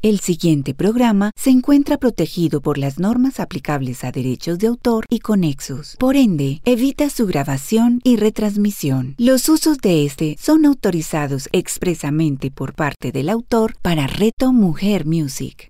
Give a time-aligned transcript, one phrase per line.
[0.00, 5.18] El siguiente programa se encuentra protegido por las normas aplicables a derechos de autor y
[5.18, 5.96] conexos.
[5.98, 9.16] Por ende, evita su grabación y retransmisión.
[9.18, 15.68] Los usos de este son autorizados expresamente por parte del autor para Reto Mujer Music.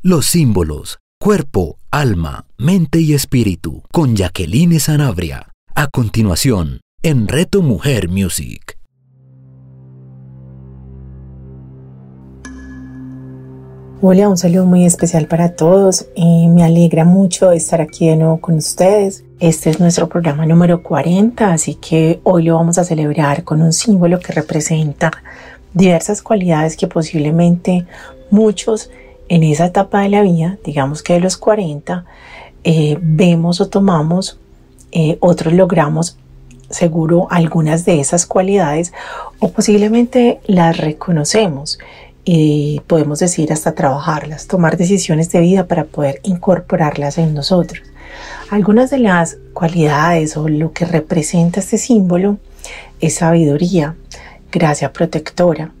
[0.00, 5.50] Los símbolos, cuerpo, alma, mente y espíritu, con Jacqueline Sanabria.
[5.74, 8.78] A continuación, en Reto Mujer Music.
[14.04, 16.06] Hola, un saludo muy especial para todos.
[16.16, 19.22] y me alegra mucho estar aquí de nuevo con ustedes.
[19.38, 23.72] Este es nuestro programa número 40, así que hoy lo vamos a celebrar con un
[23.72, 25.12] símbolo que representa
[25.72, 27.86] diversas cualidades que posiblemente
[28.28, 28.90] muchos
[29.28, 32.04] en esa etapa de la vida, digamos que de los 40,
[32.64, 34.36] eh, vemos o tomamos,
[34.90, 36.18] eh, otros logramos
[36.70, 38.92] seguro algunas de esas cualidades
[39.38, 41.78] o posiblemente las reconocemos
[42.24, 47.82] y podemos decir hasta trabajarlas, tomar decisiones de vida para poder incorporarlas en nosotros.
[48.50, 52.38] Algunas de las cualidades o lo que representa este símbolo
[53.00, 53.96] es sabiduría,
[54.52, 55.72] gracia protectora,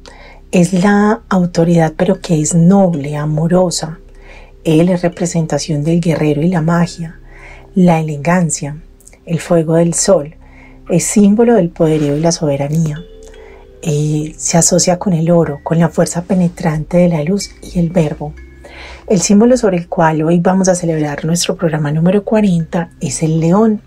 [0.50, 3.98] es la autoridad pero que es noble, amorosa.
[4.64, 7.18] Él es representación del guerrero y la magia,
[7.74, 8.76] la elegancia,
[9.26, 10.34] el fuego del sol,
[10.88, 13.02] es símbolo del poderío y la soberanía
[13.82, 18.32] se asocia con el oro, con la fuerza penetrante de la luz y el verbo.
[19.08, 23.40] El símbolo sobre el cual hoy vamos a celebrar nuestro programa número 40 es el
[23.40, 23.82] león.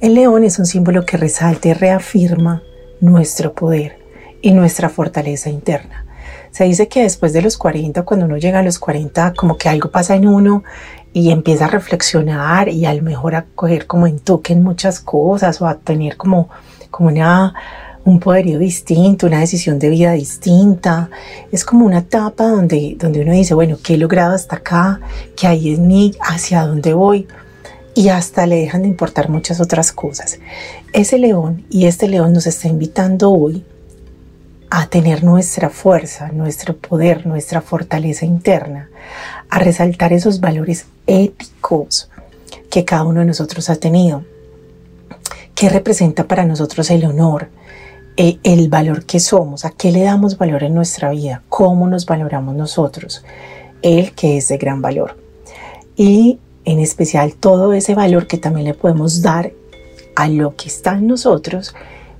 [0.00, 2.62] El león es un símbolo que resalta y reafirma
[3.00, 3.98] nuestro poder
[4.40, 6.04] y nuestra fortaleza interna.
[6.50, 9.68] Se dice que después de los 40, cuando uno llega a los 40, como que
[9.68, 10.62] algo pasa en uno
[11.12, 15.00] y empieza a reflexionar y a lo mejor a coger como en toque en muchas
[15.00, 16.48] cosas o a tener como,
[16.90, 17.54] como una
[18.04, 21.10] un poderío distinto, una decisión de vida distinta.
[21.50, 25.00] Es como una etapa donde, donde uno dice, bueno, ¿qué he logrado hasta acá?
[25.36, 26.14] ¿Qué hay en mí?
[26.20, 27.26] ¿Hacia dónde voy?
[27.94, 30.38] Y hasta le dejan de importar muchas otras cosas.
[30.92, 33.64] Ese león y este león nos está invitando hoy
[34.70, 38.90] a tener nuestra fuerza, nuestro poder, nuestra fortaleza interna,
[39.48, 42.10] a resaltar esos valores éticos
[42.70, 44.24] que cada uno de nosotros ha tenido.
[45.54, 47.48] ¿Qué representa para nosotros el honor?
[48.16, 52.06] Eh, el valor que somos, a qué le damos valor en nuestra vida, cómo nos
[52.06, 53.24] valoramos nosotros,
[53.82, 55.16] el que es de gran valor.
[55.96, 59.52] Y en especial todo ese valor que también le podemos dar
[60.14, 61.74] a lo que está en nosotros,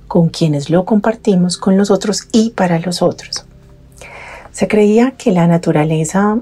[0.09, 3.45] con quienes lo compartimos con los otros y para los otros.
[4.51, 6.39] Se creía que la naturaleza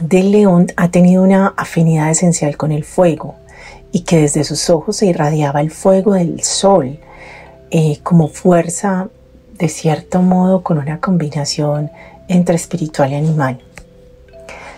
[0.00, 3.34] del león ha tenido una afinidad esencial con el fuego
[3.92, 6.98] y que desde sus ojos se irradiaba el fuego del sol,
[7.74, 9.08] eh, como fuerza,
[9.58, 11.90] de cierto modo, con una combinación
[12.28, 13.60] entre espiritual y animal.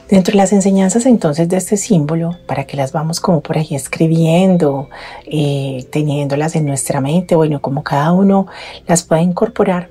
[0.09, 3.75] Dentro de las enseñanzas entonces de este símbolo, para que las vamos como por ahí
[3.75, 4.91] escribiendo,
[5.27, 8.47] eh, teniéndolas en nuestra mente, bueno, como cada uno
[8.87, 9.91] las pueda incorporar,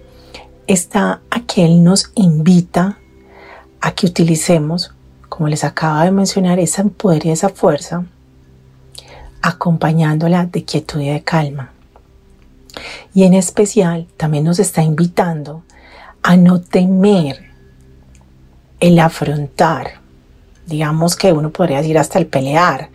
[0.66, 3.00] está a que nos invita
[3.81, 4.94] a que utilicemos,
[5.28, 8.06] como les acaba de mencionar, esa poder y esa fuerza,
[9.42, 11.74] acompañándola de quietud y de calma.
[13.13, 15.63] Y en especial también nos está invitando
[16.22, 17.51] a no temer
[18.79, 20.01] el afrontar,
[20.66, 22.89] digamos que uno podría decir hasta el pelear,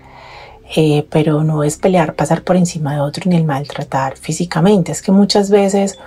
[0.77, 5.01] eh, pero no es pelear, pasar por encima de otro ni el maltratar físicamente, es
[5.01, 5.99] que muchas veces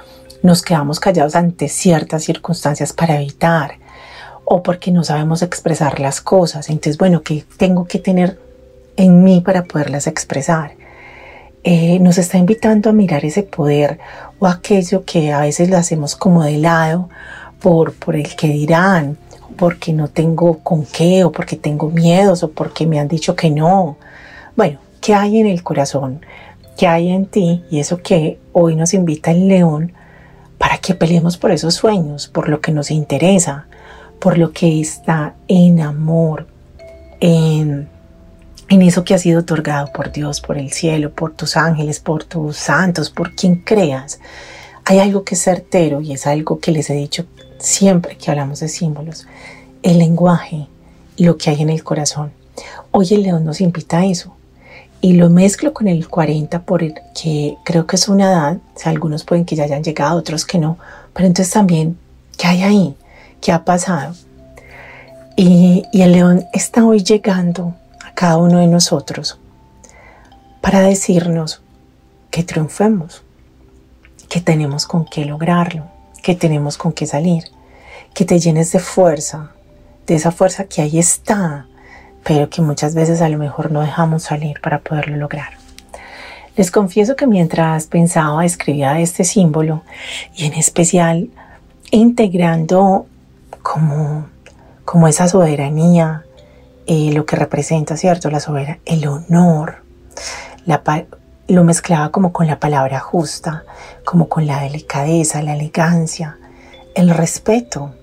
[0.44, 3.76] nos quedamos callados ante ciertas circunstancias para evitar
[4.46, 6.70] o porque no sabemos expresar las cosas.
[6.70, 8.40] Entonces, bueno, ¿qué tengo que tener
[8.98, 10.74] en mí para poderlas expresar?
[11.64, 14.00] Eh, nos está invitando a mirar ese poder
[14.40, 17.08] o aquello que a veces lo hacemos como de lado
[17.60, 19.18] por, por el que dirán,
[19.58, 23.52] porque no tengo con qué, o porque tengo miedos, o porque me han dicho que
[23.52, 23.98] no.
[24.56, 26.26] Bueno, ¿qué hay en el corazón?
[26.76, 27.64] ¿Qué hay en ti?
[27.70, 29.94] Y eso que hoy nos invita el león
[30.58, 33.68] para que peleemos por esos sueños, por lo que nos interesa,
[34.20, 36.48] por lo que está en amor,
[37.20, 37.88] en
[38.72, 42.24] en eso que ha sido otorgado por Dios, por el cielo, por tus ángeles, por
[42.24, 44.22] tus santos, por quien creas.
[44.86, 47.26] Hay algo que es certero y es algo que les he dicho
[47.60, 49.28] siempre que hablamos de símbolos.
[49.84, 50.68] El lenguaje,
[51.18, 52.32] lo que hay en el corazón.
[52.92, 54.38] Hoy el león nos invita a eso.
[55.02, 59.26] Y lo mezclo con el 40 porque creo que es una edad, o sea, algunos
[59.26, 60.78] pueden que ya hayan llegado, otros que no,
[61.14, 61.98] pero entonces también,
[62.38, 62.96] ¿qué hay ahí?
[63.42, 64.16] ¿Qué ha pasado?
[65.36, 67.76] Y, y el león está hoy llegando
[68.22, 69.40] cada uno de nosotros
[70.62, 71.64] para decirnos
[72.30, 73.24] que triunfemos,
[74.30, 75.86] que tenemos con qué lograrlo,
[76.22, 77.46] que tenemos con qué salir.
[78.14, 79.54] que te llenes de fuerza,
[80.06, 81.66] de esa fuerza que ahí está,
[82.24, 85.54] pero que muchas veces a lo mejor no dejamos salir para poderlo lograr.
[86.56, 89.82] Les confieso que mientras pensaba, escribía este símbolo
[90.36, 91.30] y en especial
[91.90, 93.08] integrando
[93.64, 94.28] como,
[94.86, 96.26] como esa soberanía,
[96.94, 98.30] eh, lo que representa, ¿cierto?
[98.30, 99.82] La soberanía, el honor,
[100.66, 100.84] la,
[101.48, 103.64] lo mezclaba como con la palabra justa,
[104.04, 106.38] como con la delicadeza, la elegancia,
[106.94, 107.96] el respeto,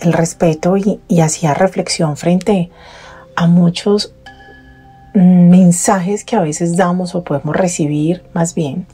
[0.00, 2.72] el respeto y, hacía reflexión frente
[3.36, 4.12] a muchos
[5.14, 8.88] mensajes que a veces damos o podemos recibir más bien,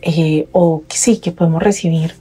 [0.00, 2.16] eh, o sí, que podemos recibir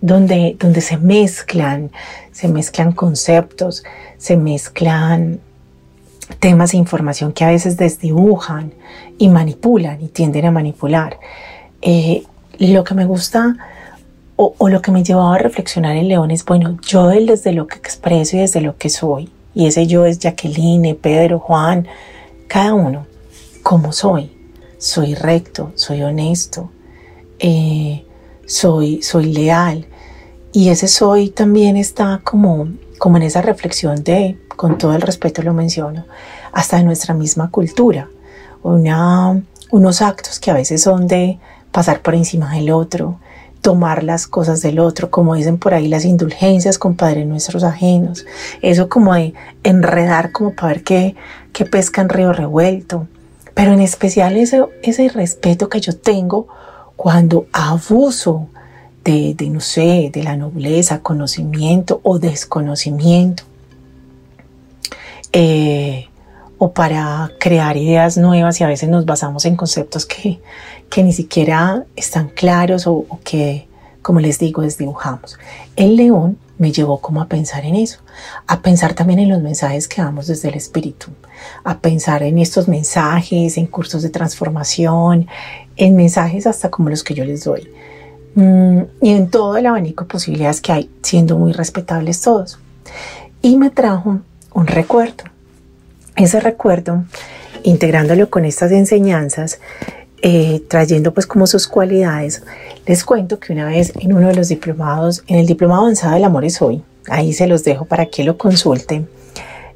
[0.00, 1.90] donde, donde se mezclan,
[2.30, 3.82] se mezclan conceptos,
[4.18, 5.40] se mezclan
[6.38, 8.72] temas e información que a veces desdibujan
[9.18, 11.18] y manipulan y tienden a manipular.
[11.82, 12.24] Eh,
[12.58, 13.56] lo que me gusta
[14.36, 17.76] o, lo que me llevaba a reflexionar en León es, bueno, yo desde lo que
[17.76, 21.88] expreso y desde lo que soy, y ese yo es Jacqueline, Pedro, Juan,
[22.46, 23.06] cada uno,
[23.62, 24.30] como soy.
[24.76, 26.70] Soy recto, soy honesto,
[27.38, 28.04] eh,
[28.44, 29.86] soy, soy leal.
[30.52, 32.68] Y ese soy también está como,
[32.98, 36.04] como en esa reflexión de, con todo el respeto lo menciono,
[36.52, 38.08] hasta de nuestra misma cultura.
[38.62, 41.38] Unos actos que a veces son de
[41.70, 43.18] pasar por encima del otro,
[43.60, 48.24] tomar las cosas del otro, como dicen por ahí las indulgencias, compadre, nuestros ajenos,
[48.62, 51.16] eso como de enredar como para ver qué,
[51.52, 53.08] qué pesca en río revuelto,
[53.54, 56.46] pero en especial ese, ese respeto que yo tengo
[56.94, 58.48] cuando abuso
[59.04, 63.44] de, de, no de la nobleza, conocimiento o desconocimiento,
[65.32, 66.08] eh,
[66.58, 70.40] o para crear ideas nuevas y a veces nos basamos en conceptos que,
[70.88, 73.68] que ni siquiera están claros o, que,
[74.02, 75.38] como les digo, desdibujamos.
[75.76, 77.98] El león me llevó como a pensar en eso,
[78.46, 81.08] a pensar también en los mensajes que damos desde el espíritu,
[81.64, 85.26] a pensar en estos mensajes, en cursos de transformación,
[85.76, 87.68] en mensajes hasta como los que yo les doy.
[88.34, 92.58] Mm, y en todo el abanico de posibilidades que hay, siendo muy respetables todos.
[93.42, 94.20] Y me trajo
[94.56, 95.24] un recuerdo.
[96.16, 97.04] Ese recuerdo,
[97.62, 99.60] integrándolo con estas enseñanzas,
[100.22, 102.42] eh, trayendo pues como sus cualidades,
[102.86, 106.24] les cuento que una vez en uno de los diplomados, en el diplomado avanzado del
[106.24, 109.10] amor es hoy, ahí se los dejo para que lo consulten,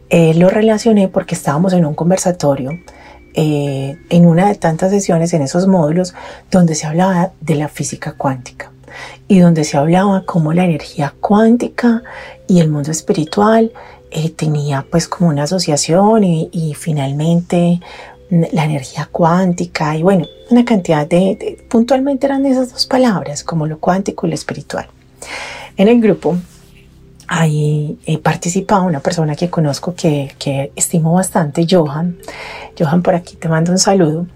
[0.09, 2.71] eh, lo relacioné porque estábamos en un conversatorio,
[3.35, 6.15] eh, en una de tantas sesiones en esos módulos
[6.51, 8.73] donde se hablaba de la física cuántica
[9.29, 12.03] y donde se hablaba cómo la energía cuántica
[12.49, 13.73] y el mundo espiritual
[14.37, 17.81] tenía pues como una asociación y, y finalmente
[18.31, 23.79] la energía cuántica y bueno, una cantidad de, puntualmente eran esas dos palabras, como lo
[23.79, 24.87] cuántico y lo espiritual.
[25.77, 26.37] En el grupo
[27.27, 32.19] ahí participado una persona que conozco que, que estimo bastante, Johan.
[32.79, 34.27] Johan, por aquí te mando un saludo.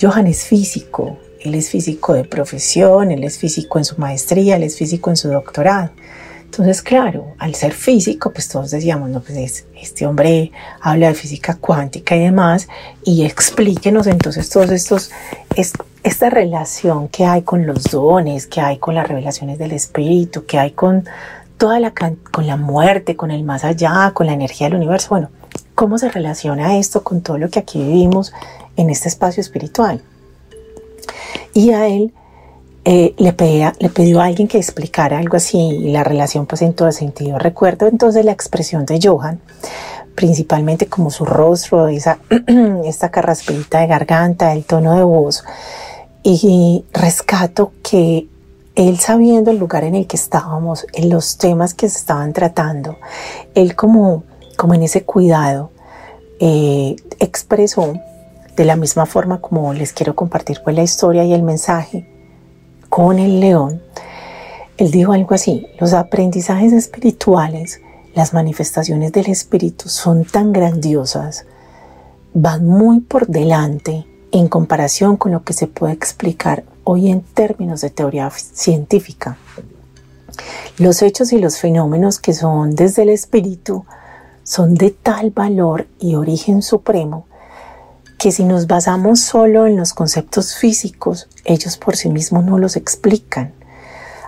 [0.00, 4.62] Johan es físico, él es físico de profesión, él es físico en su maestría, él
[4.62, 5.90] es físico en su doctorado.
[6.50, 10.50] Entonces, claro, al ser físico, pues todos decíamos, no, pues este hombre
[10.80, 12.68] habla de física cuántica y demás,
[13.04, 15.12] y explíquenos entonces todos estos,
[16.02, 20.58] esta relación que hay con los dones, que hay con las revelaciones del espíritu, que
[20.58, 21.04] hay con
[21.56, 25.10] toda la, con la muerte, con el más allá, con la energía del universo.
[25.10, 25.30] Bueno,
[25.76, 28.32] ¿cómo se relaciona esto con todo lo que aquí vivimos
[28.76, 30.02] en este espacio espiritual?
[31.54, 32.12] Y a él
[32.84, 36.62] eh, le, pedía, le pidió a alguien que explicara algo así y la relación pues
[36.62, 37.38] en todo sentido.
[37.38, 39.40] Recuerdo entonces la expresión de Johan,
[40.14, 42.18] principalmente como su rostro, esa,
[42.84, 45.44] esta carraspita de garganta, el tono de voz
[46.22, 48.28] y rescato que
[48.74, 52.96] él sabiendo el lugar en el que estábamos, en los temas que se estaban tratando,
[53.54, 54.24] él como,
[54.56, 55.70] como en ese cuidado
[56.38, 57.92] eh, expresó
[58.56, 62.09] de la misma forma como les quiero compartir pues la historia y el mensaje
[62.90, 63.80] con el león,
[64.76, 67.80] él dijo algo así, los aprendizajes espirituales,
[68.14, 71.46] las manifestaciones del espíritu son tan grandiosas,
[72.34, 77.80] van muy por delante en comparación con lo que se puede explicar hoy en términos
[77.80, 79.38] de teoría científica.
[80.78, 83.84] Los hechos y los fenómenos que son desde el espíritu
[84.42, 87.26] son de tal valor y origen supremo
[88.20, 92.76] que si nos basamos solo en los conceptos físicos, ellos por sí mismos no los
[92.76, 93.54] explican.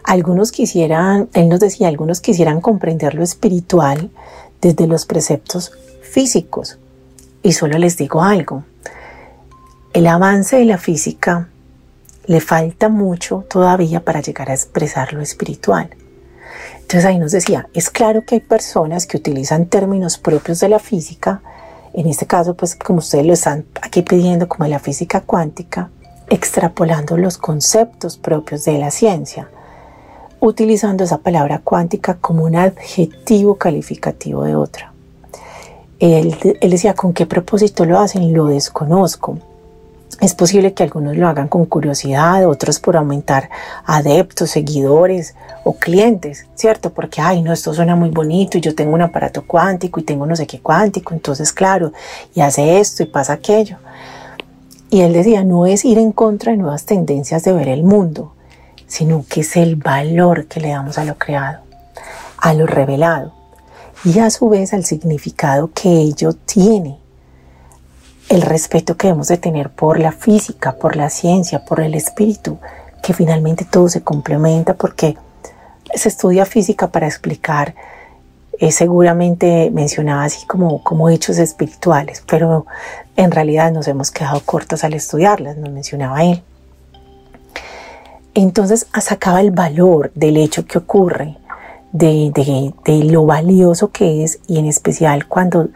[0.03, 4.11] Algunos quisieran, él nos decía, algunos quisieran comprender lo espiritual
[4.63, 6.79] desde los preceptos físicos.
[7.43, 8.65] Y solo les digo algo,
[9.93, 11.51] el avance de la física
[12.25, 15.91] le falta mucho todavía para llegar a expresar lo espiritual.
[16.81, 20.79] Entonces ahí nos decía, es claro que hay personas que utilizan términos propios de la
[20.79, 21.43] física,
[21.95, 25.91] en este caso, pues como ustedes lo están aquí pidiendo, como la física cuántica,
[26.29, 29.49] extrapolando los conceptos propios de la ciencia,
[30.41, 34.93] utilizando esa palabra cuántica como un adjetivo calificativo de otra.
[35.99, 38.33] Él, él decía, ¿con qué propósito lo hacen?
[38.33, 39.39] Lo desconozco
[40.23, 43.51] es posible que algunos lo hagan con curiosidad, otros por aumentar
[43.85, 46.91] adeptos, seguidores o clientes, ¿cierto?
[46.91, 50.25] Porque, ay, no, esto suena muy bonito y yo tengo un aparato cuántico y tengo
[50.25, 51.93] no sé qué cuántico, entonces, claro,
[52.37, 53.79] y hace esto y pasa aquello.
[54.91, 58.33] Y él decía, no es ir en contra de nuevas tendencias de ver el mundo,
[58.87, 61.63] sino que es el valor que le damos a lo creado,
[62.39, 63.33] a lo revelado
[64.05, 67.02] y a su vez al significado que ello tiene
[68.33, 72.59] el respeto que debemos de tener por la física, por la ciencia, por el espíritu,
[73.03, 75.19] que finalmente todo se complementa porque
[75.95, 77.75] se estudia física para explicar,
[78.59, 82.65] eh, seguramente mencionaba así como, como hechos espirituales, pero
[83.17, 86.43] en realidad nos hemos quedado cortos al estudiarlas, nos mencionaba él.
[88.33, 91.37] Entonces sacaba el valor del hecho que ocurre,
[91.93, 92.33] de
[93.05, 95.69] lo valioso que es y en especial cuando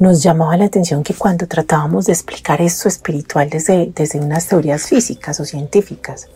[0.00, 4.86] nos llamaba la atención que cuando tratábamos de explicar esto espiritual desde, desde unas teorías
[4.86, 6.26] físicas o científicas,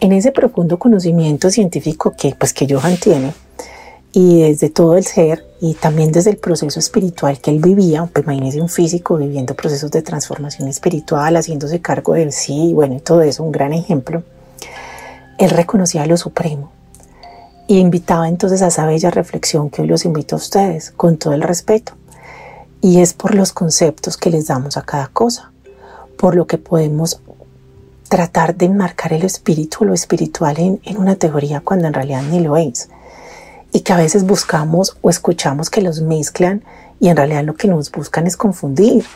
[0.00, 3.34] en ese profundo conocimiento científico que, pues, que Johan tiene,
[4.12, 8.24] y desde todo el ser, y también desde el proceso espiritual que él vivía, pues
[8.24, 13.00] imagínese un físico viviendo procesos de transformación espiritual, haciéndose cargo del sí, y bueno, y
[13.00, 14.22] todo eso, un gran ejemplo,
[15.36, 16.72] él reconocía lo supremo,
[17.66, 21.34] y invitaba entonces a esa bella reflexión que hoy los invito a ustedes, con todo
[21.34, 21.92] el respeto
[22.84, 25.52] y es por los conceptos que les damos a cada cosa,
[26.18, 27.18] por lo que podemos
[28.10, 32.40] tratar de enmarcar el espíritu o lo espiritual en, una teoría cuando en realidad ni
[32.40, 32.90] lo es.
[33.72, 36.62] Y que a veces buscamos o escuchamos que los mezclan
[37.00, 39.06] y en realidad lo que nos buscan es confundir.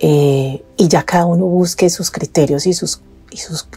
[0.00, 3.00] Eh, y ya cada uno busque sus criterios y, sus,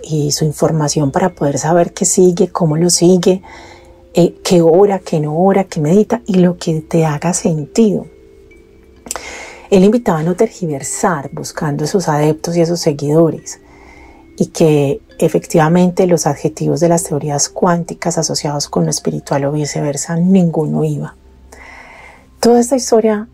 [0.02, 3.44] y, su información para poder saber qué sigue, cómo lo sigue,
[4.16, 8.08] eh, qué hora, qué no hora, qué medita y lo que te haga sentido.
[9.70, 13.60] Él invitaba a no tergiversar buscando esos adeptos y esos seguidores
[14.36, 20.16] y que efectivamente los adjetivos de las teorías cuánticas asociados con lo espiritual o viceversa,
[20.16, 21.16] ninguno iba.
[22.40, 23.28] Toda esta historia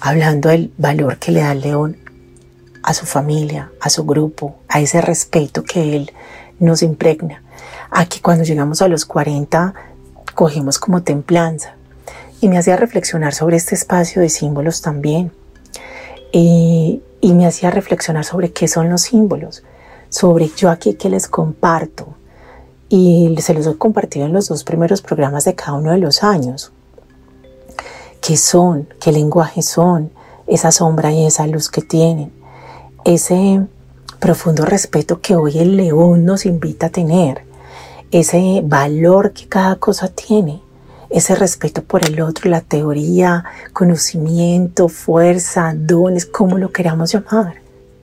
[0.00, 1.98] hablando del valor que le da el león
[2.82, 6.12] a su familia, a su grupo, a ese respeto que él
[6.58, 7.42] nos impregna,
[7.90, 9.74] a que cuando llegamos a los 40
[10.34, 11.74] cogemos como templanza.
[12.40, 15.32] Y me hacía reflexionar sobre este espacio de símbolos también,
[16.32, 19.62] y, me hacía reflexionar sobre qué son los símbolos,
[20.08, 22.08] sobre yo aquí que les comparto.
[22.88, 26.22] Y se los he compartido en los dos primeros programas de cada uno de los
[26.22, 26.72] años.
[28.20, 28.88] ¿Qué son?
[29.00, 30.10] ¿Qué lenguaje son?
[30.46, 32.32] Esa sombra y esa luz que tienen.
[33.04, 33.64] Ese
[34.18, 37.44] profundo respeto que hoy el león nos invita a tener.
[38.10, 40.60] Ese valor que cada cosa tiene
[41.10, 47.56] ese respeto por el otro, la teoría, conocimiento, fuerza, dones, como lo queramos llamar.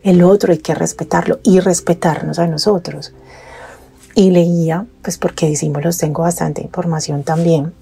[0.04, 3.14] El otro hay que respetarlo y respetarnos a nosotros.
[4.14, 7.74] Y leía, pues porque los tengo bastante información también.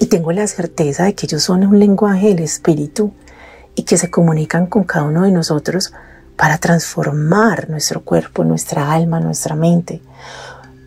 [0.00, 3.12] Y tengo la certeza de que ellos son un lenguaje del espíritu
[3.74, 5.92] y que se comunican con cada uno de nosotros
[6.36, 10.00] para transformar nuestro cuerpo, nuestra alma, nuestra mente.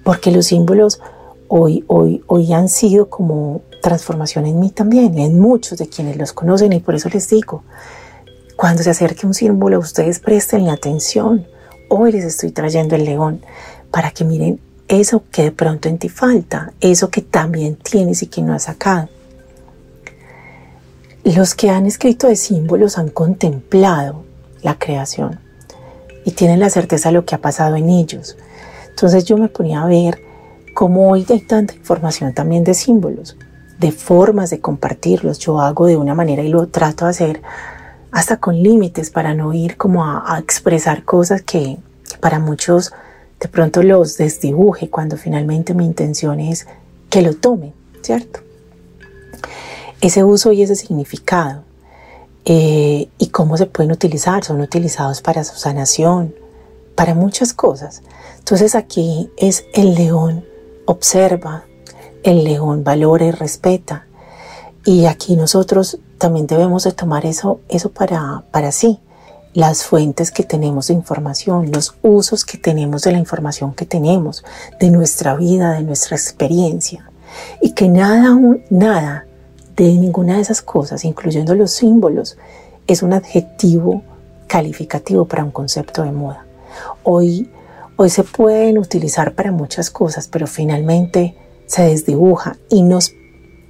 [0.03, 1.01] Porque los símbolos
[1.49, 6.31] hoy, hoy, hoy han sido como transformación en mí también, en muchos de quienes los
[6.31, 7.63] conocen y por eso les digo,
[8.55, 11.47] cuando se acerque un símbolo, ustedes presten atención.
[11.89, 13.41] Hoy les estoy trayendo el león
[13.91, 18.27] para que miren eso que de pronto en ti falta, eso que también tienes y
[18.27, 19.09] que no has sacado.
[21.23, 24.23] Los que han escrito de símbolos han contemplado
[24.61, 25.39] la creación
[26.25, 28.37] y tienen la certeza de lo que ha pasado en ellos.
[28.89, 30.28] Entonces yo me ponía a ver
[30.79, 33.35] como hoy hay tanta información también de símbolos,
[33.79, 37.41] de formas de compartirlos, yo hago de una manera y lo trato de hacer
[38.13, 41.79] hasta con límites para no ir como a, expresar cosas que,
[42.21, 42.93] para muchos
[43.41, 46.65] de pronto los desdibuje cuando finalmente mi intención es
[47.09, 48.39] que lo tomen, ¿cierto?
[49.99, 51.65] Ese uso y ese significado
[52.45, 56.33] eh, y cómo se pueden utilizar, son utilizados para su sanación,
[56.95, 58.01] para muchas cosas.
[58.37, 60.45] Entonces aquí es el león
[60.89, 61.65] observa,
[62.23, 64.07] el león valora y respeta.
[64.83, 68.99] Y aquí nosotros también debemos de tomar eso, eso para, para sí,
[69.53, 74.43] las fuentes que tenemos de información, los usos que tenemos de la información que tenemos,
[74.79, 77.05] de nuestra vida, de nuestra experiencia.
[77.61, 78.35] y que nada,
[78.71, 79.27] nada
[79.77, 82.37] de ninguna de esas cosas, incluyendo los símbolos,
[82.87, 84.01] es un adjetivo
[84.47, 86.45] calificativo para un concepto de moda.
[87.03, 87.51] Hoy,
[88.01, 93.13] hoy se pueden utilizar para muchas cosas, pero finalmente se desdibuja y nos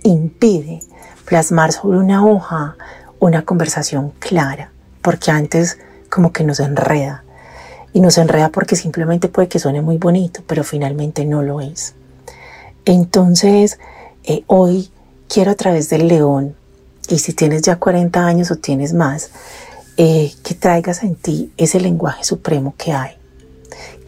[0.04, 0.82] impide
[1.26, 2.78] plasmar sobre una hoja
[3.18, 4.72] una conversación clara,
[5.02, 5.80] porque antes
[6.12, 7.24] como que nos enreda.
[7.92, 11.96] Y nos enreda porque simplemente puede que suene muy bonito, pero finalmente no lo es.
[12.86, 13.80] Entonces,
[14.26, 14.92] eh, hoy
[15.28, 16.56] quiero a través del león,
[17.10, 19.32] y si tienes ya 40 años o tienes más,
[19.98, 23.19] eh, que traigas en ti ese lenguaje supremo que hay.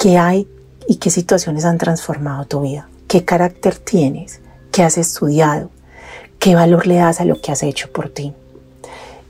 [0.02, 0.48] ¿Qué hay
[0.88, 2.90] y qué situaciones han transformado tu vida?
[3.08, 4.40] ¿Qué carácter tienes?
[4.72, 5.70] ¿Qué has estudiado?
[6.40, 8.34] ¿Qué valor le das a lo que has hecho por ti?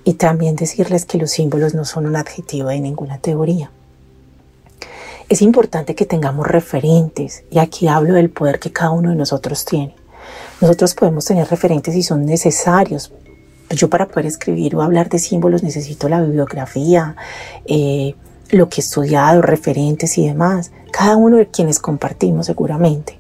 [0.06, 3.70] Y también decirles que los símbolos no son un adjetivo de ninguna teoría.
[5.28, 9.66] Es importante que tengamos referentes, y aquí hablo del poder que cada uno de nosotros
[9.66, 9.94] tiene.
[10.62, 13.12] Nosotros podemos tener referentes y son necesarios.
[13.72, 17.18] Yo para poder escribir o hablar de símbolos necesito la bibliografía,
[17.66, 18.16] eh,
[18.52, 20.72] lo que he estudiado, referentes y demás.
[20.92, 23.20] Cada uno de quienes compartimos seguramente.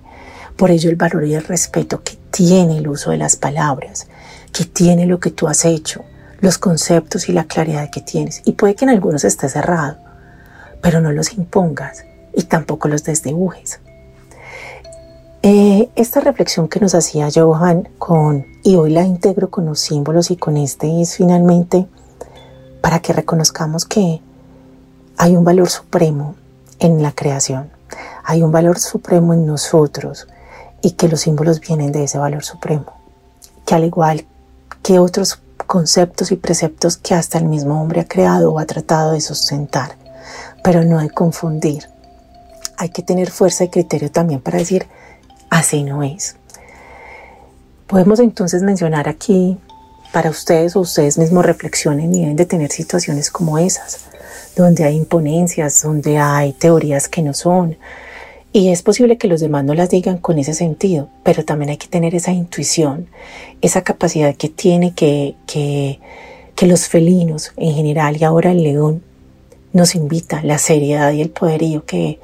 [0.57, 4.07] Por ello el valor y el respeto que tiene el uso de las palabras,
[4.53, 6.03] que tiene lo que tú has hecho,
[6.39, 8.41] los conceptos y la claridad que tienes.
[8.45, 9.97] Y puede que en algunos esté cerrado,
[10.81, 13.79] pero no los impongas y tampoco los desdibujes.
[15.43, 20.29] Eh, esta reflexión que nos hacía Johan con, y hoy la integro con los símbolos
[20.29, 21.87] y con este es finalmente
[22.81, 24.21] para que reconozcamos que
[25.21, 26.33] hay un valor supremo
[26.79, 27.69] en la creación,
[28.23, 30.27] hay un valor supremo en nosotros
[30.81, 32.87] y que los símbolos vienen de ese valor supremo,
[33.63, 34.25] que al igual
[34.81, 39.11] que otros conceptos y preceptos que hasta el mismo hombre ha creado o ha tratado
[39.11, 39.95] de sustentar,
[40.63, 41.87] pero no de confundir.
[42.77, 44.87] Hay que tener fuerza y criterio también para decir,
[45.51, 46.35] así no es.
[47.85, 49.59] Podemos entonces mencionar aquí
[50.13, 54.07] para ustedes o ustedes mismos reflexionen y deben de tener situaciones como esas,
[54.55, 57.77] donde hay imponencias, donde hay teorías que no son.
[58.53, 61.77] Y es posible que los demás no las digan con ese sentido, pero también hay
[61.77, 63.07] que tener esa intuición,
[63.61, 65.99] esa capacidad que tiene que, que,
[66.63, 69.01] los felinos en general y ahora el león
[69.73, 72.19] nos invita, la seriedad y el poderío que,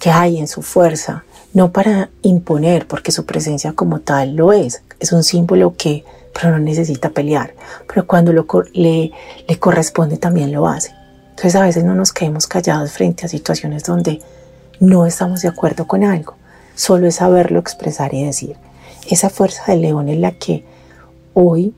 [0.00, 4.82] que hay en su fuerza, no para imponer, porque su presencia como tal lo es,
[4.98, 7.54] es un símbolo que pero no necesita pelear,
[7.86, 9.12] pero cuando lo, le,
[9.46, 10.94] le corresponde también lo hace.
[11.42, 14.20] Entonces a veces no nos quedemos callados frente a situaciones donde
[14.78, 16.36] no estamos de acuerdo con algo,
[16.76, 18.54] solo es saberlo expresar y decir.
[19.10, 20.64] Esa fuerza del león es la que
[21.34, 21.74] hoy,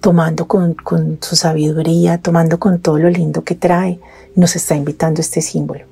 [0.00, 4.00] tomando con, con su sabiduría, tomando con todo lo lindo que trae,
[4.36, 5.84] nos está invitando este símbolo.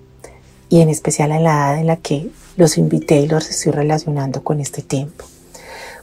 [0.71, 4.43] Y en especial en la edad en la que los invité y los estoy relacionando
[4.43, 5.27] con este tiempo.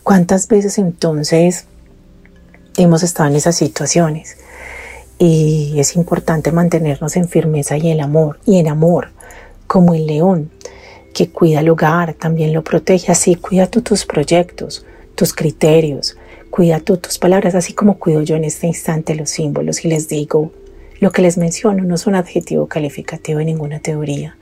[0.04, 1.66] ¿Cuántas veces entonces
[2.78, 4.38] hemos estado en esas situaciones?
[5.20, 9.10] Y es importante mantenernos en firmeza y en amor, y en amor,
[9.68, 10.50] como el león,
[11.14, 13.12] que cuida el hogar, también lo protege.
[13.12, 16.18] Así cuida tú tus proyectos, tus criterios,
[16.50, 19.84] cuida tú tus palabras, así como cuido yo en este instante los símbolos.
[19.84, 20.54] Y les digo,
[21.02, 24.38] lo que les menciono no es un adjetivo calificativo de ninguna teoría.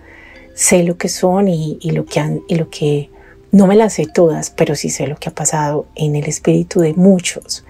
[0.53, 3.09] Sé lo que son y, lo que han, y lo que
[3.51, 6.81] no me las sé todas, pero sí sé lo que ha pasado en el espíritu
[6.81, 7.65] de muchos,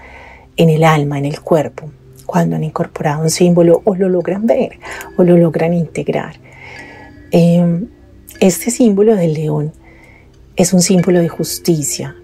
[0.58, 1.90] en el alma, en el cuerpo,
[2.28, 4.78] cuando han incorporado un símbolo o lo logran ver
[5.18, 6.36] o lo logran integrar.
[7.32, 7.88] Em,
[8.40, 9.74] este símbolo del león
[10.56, 12.16] es un símbolo de justicia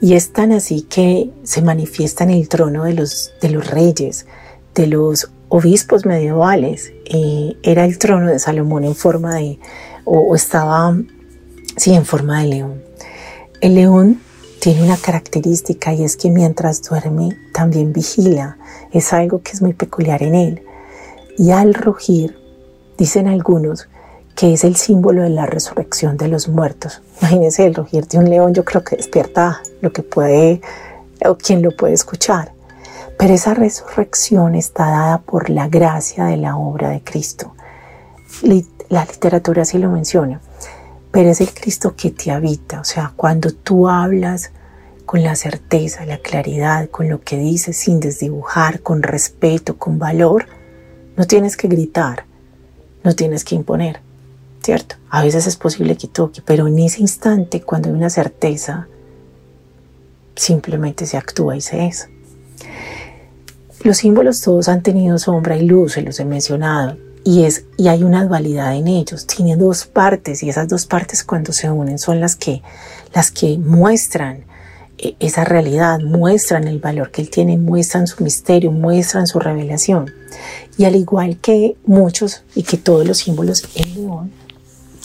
[0.00, 3.30] y es tan así que se manifiesta en el trono de los,
[3.70, 4.26] reyes,
[4.74, 6.92] de los obispos medievales.
[7.04, 9.60] Eh, era el trono de Salomón en forma de,
[10.04, 10.96] o, estaba,
[11.76, 12.82] sí, en forma de león.
[13.60, 14.20] El león
[14.62, 18.58] tiene una característica y es que mientras duerme también vigila.
[18.92, 20.62] Es algo que es muy peculiar en él.
[21.36, 22.38] Y al rugir,
[22.96, 23.88] dicen algunos,
[24.36, 27.02] que es el símbolo de la resurrección de los muertos.
[27.20, 30.60] Imagínense el rugir de un león, yo creo que despierta lo que puede,
[31.26, 32.52] o quien lo puede escuchar.
[33.18, 37.52] Pero esa resurrección está dada por la gracia de la obra de Cristo
[38.92, 40.40] la literatura sí lo menciona,
[41.12, 44.50] pero es el Cristo que te habita, o sea, cuando tú hablas
[45.04, 50.46] con la certeza, la claridad, con lo que dices sin desdibujar, con respeto, con valor,
[51.16, 52.24] no tienes que gritar,
[53.04, 54.00] no tienes que imponer,
[54.62, 54.96] ¿cierto?
[55.10, 58.88] A veces es posible que toque, pero en ese instante, cuando hay una certeza,
[60.34, 62.08] simplemente se actúa y se es.
[63.84, 67.88] Los símbolos todos han tenido sombra y luz, se los he mencionado, y, es, y
[67.88, 71.98] hay una dualidad en ellos, tiene dos partes y esas dos partes cuando se unen
[71.98, 72.62] son las que,
[73.14, 74.44] las que muestran
[74.98, 80.10] e, esa realidad, muestran el valor que él tiene, muestran su misterio, muestran su revelación.
[80.76, 84.32] Y al igual que muchos y que todos los símbolos, el león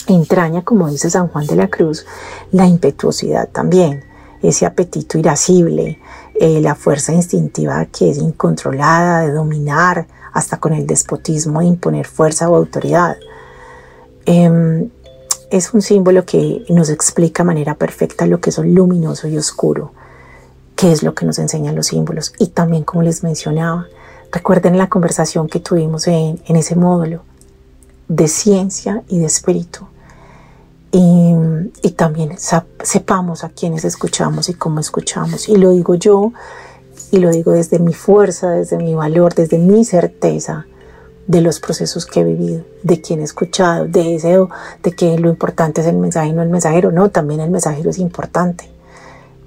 [0.07, 2.05] entraña, como dice San Juan de la Cruz,
[2.51, 4.03] la impetuosidad también,
[4.41, 5.99] ese apetito irascible,
[6.39, 12.07] eh, la fuerza instintiva que es incontrolada de dominar hasta con el despotismo de imponer
[12.07, 13.17] fuerza o autoridad.
[14.25, 14.89] Em,
[15.49, 19.93] es un símbolo que nos explica de manera perfecta lo que es luminoso y oscuro,
[20.75, 22.33] qué es lo que nos enseñan los símbolos.
[22.37, 23.87] Y también, como les mencionaba,
[24.31, 27.21] recuerden la conversación que tuvimos en, ese módulo
[28.07, 29.87] de ciencia y de espíritu.
[30.91, 31.33] Y,
[31.81, 32.37] y, también
[32.83, 35.49] sepamos a quienes escuchamos y cómo escuchamos.
[35.49, 36.31] Y lo digo yo,
[37.11, 40.65] y lo digo desde mi fuerza, desde mi valor, desde mi certeza
[41.27, 44.39] de los procesos que he vivido, de quien he escuchado, de ese,
[44.81, 46.91] de que lo importante es el mensaje y no el mensajero.
[46.91, 48.69] No, también el mensajero es importante.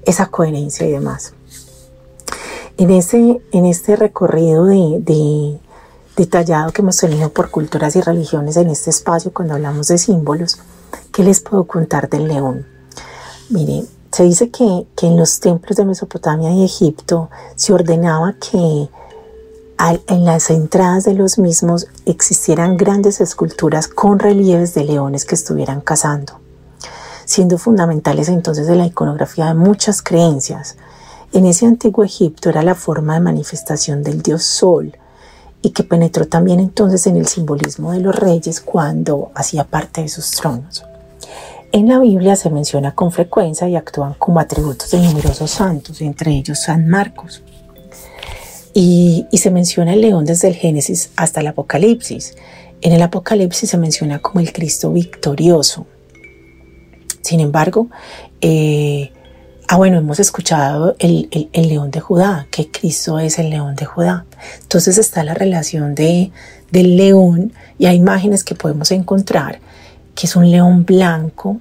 [0.05, 1.33] Esa coherencia y demás.
[2.77, 5.59] En, ese, en este recorrido de,
[6.17, 10.59] detallado que hemos tenido por culturas y religiones en este espacio cuando hablamos de símbolos,
[11.13, 12.67] ¿qué les puedo contar del león?
[13.49, 18.89] Miren, se dice que, que en los templos de Mesopotamia y Egipto se ordenaba que
[20.09, 25.81] en las entradas de los mismos existieran grandes esculturas con relieves de leones que estuvieran
[25.81, 26.35] cazando,
[27.25, 30.77] siendo fundamentales entonces de la iconografía de muchas creencias.
[31.33, 34.93] En ese antiguo Egipto era la forma de manifestación del dios Sol
[35.63, 40.09] y que penetró también entonces en el simbolismo de los reyes cuando hacía parte de
[40.09, 40.85] sus tronos.
[41.73, 46.33] En la Biblia se menciona con frecuencia y actúan como atributos de numerosos santos, entre
[46.33, 47.45] ellos San Marcos.
[48.75, 52.35] Y, se menciona el león desde el Génesis hasta el Apocalipsis.
[52.81, 55.87] En el Apocalipsis se menciona como el Cristo victorioso.
[57.23, 57.89] Sin embargo,
[58.41, 59.13] eh,
[59.69, 64.27] ah bueno, hemos escuchado el, león de Judá, que Cristo es el león de Judá.
[64.63, 66.33] Entonces está la relación de,
[66.73, 69.61] del león y hay imágenes que podemos encontrar
[70.21, 71.57] que es un león blanco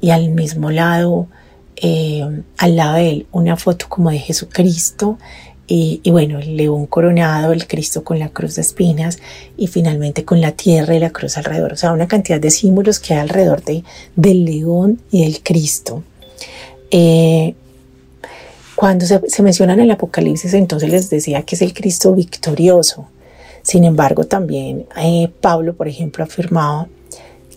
[0.00, 1.26] y al mismo lado,
[1.74, 2.24] eh,
[2.56, 5.18] al lado de él, una foto como de Jesucristo
[5.66, 9.18] y, bueno, el león coronado, el Cristo con la cruz de espinas
[9.56, 11.72] y finalmente con la tierra y la cruz alrededor.
[11.72, 13.82] O sea, una cantidad de símbolos que hay alrededor de,
[14.14, 16.04] del león y del Cristo.
[16.92, 17.56] Eh,
[18.76, 23.08] cuando se, se menciona en el Apocalipsis, entonces les decía que es el Cristo victorioso.
[23.62, 26.86] Sin embargo, también eh, Pablo, por ejemplo, afirmaba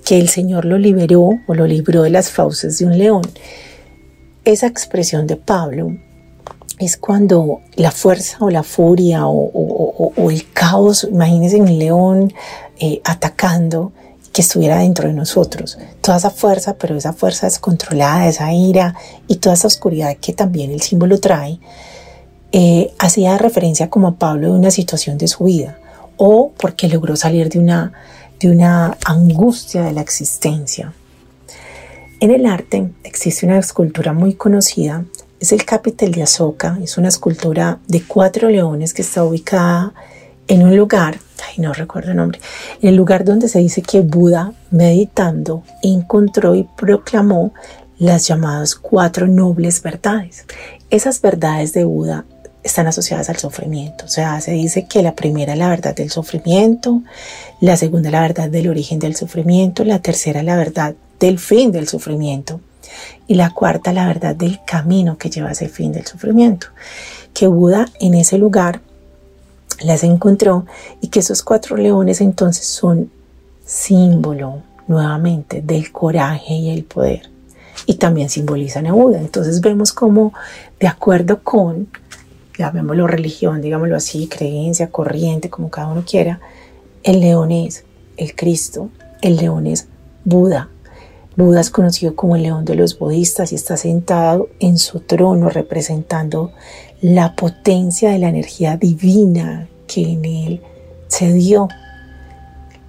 [0.09, 3.21] que el Señor lo liberó o lo libró de las fauces de un león.
[4.43, 5.95] Esa expresión de Pablo
[6.79, 12.33] es cuando la fuerza o la furia o, el caos, imagínense un león
[12.79, 13.91] eh, atacando
[14.33, 15.77] que estuviera dentro de nosotros.
[16.01, 18.95] Toda esa fuerza, pero esa fuerza descontrolada, esa ira
[19.27, 21.59] y toda esa oscuridad que también el símbolo trae,
[22.51, 25.77] eh, hacía referencia como a Pablo de una situación de su vida
[26.17, 27.93] o porque logró salir de una,
[28.39, 30.93] de una angustia de la existencia.
[32.19, 35.05] En el arte existe una escultura muy conocida
[35.39, 39.93] es el capitel de Azoka, es una escultura de cuatro leones que está ubicada
[40.47, 42.39] en un lugar, ay, no recuerdo el nombre,
[42.81, 47.53] en el lugar donde se dice que Buda, meditando, encontró y proclamó
[47.99, 50.45] las llamadas cuatro nobles verdades.
[50.89, 52.25] Esas verdades de Buda
[52.63, 54.05] están asociadas al sufrimiento.
[54.05, 57.01] O sea, se dice que la primera es la verdad del sufrimiento,
[57.61, 61.87] la segunda la verdad del origen del sufrimiento, la tercera la verdad del fin del
[61.87, 62.61] sufrimiento
[63.27, 66.67] y la cuarta, la verdad del camino que lleva a ese fin del sufrimiento.
[67.33, 68.81] Que Buda en ese lugar
[69.81, 70.65] las encontró
[71.01, 73.11] y que esos cuatro leones entonces son
[73.65, 77.29] símbolo nuevamente del coraje y el poder.
[77.85, 79.19] Y también simbolizan a Buda.
[79.19, 80.33] Entonces vemos como
[80.79, 81.87] de acuerdo con,
[82.59, 86.41] llamémoslo religión, digámoslo así, creencia, corriente, como cada uno quiera,
[87.03, 87.85] el león es
[88.17, 88.89] el Cristo,
[89.21, 89.87] el león es
[90.25, 90.69] Buda,
[91.37, 95.49] Buda es conocido como el león de los budistas y está sentado en su trono
[95.49, 96.51] representando
[97.01, 100.61] la potencia de la energía divina que en él
[101.07, 101.69] se dio,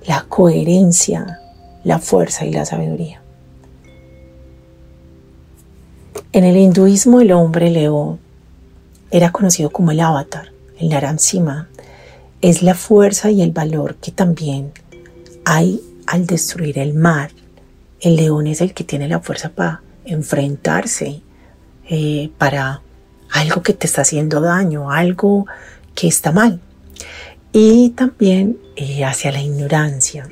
[0.05, 1.39] la coherencia,
[1.85, 3.23] la fuerza y la sabiduría.
[6.33, 8.19] En el hinduismo el hombre león
[9.11, 11.69] era conocido como el avatar, el Naramsima.
[12.41, 14.73] Es la fuerza y el valor que también
[15.45, 17.31] hay al destruir el mar,
[18.01, 21.23] el león es el que tiene la fuerza para enfrentarse
[21.89, 22.83] eh, para
[23.31, 25.47] algo que te está haciendo daño, algo
[25.95, 26.61] que está mal.
[27.53, 30.29] Y también eh, hacia la ignorancia.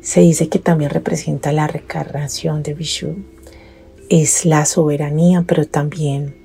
[0.00, 3.16] Se dice que también representa la recarnación de Vishu.
[4.08, 6.39] Es la soberanía, pero también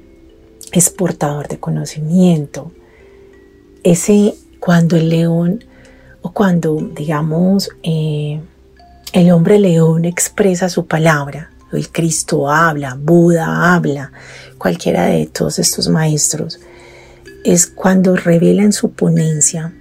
[0.71, 2.71] es portador de conocimiento.
[3.84, 5.63] Ese cuando el león
[6.21, 8.41] o cuando, digamos, eh,
[9.13, 14.12] el hombre león expresa su palabra, el Cristo habla, Buda habla,
[14.58, 16.60] cualquiera de todos estos maestros,
[17.43, 19.73] es cuando revelan su ponencia,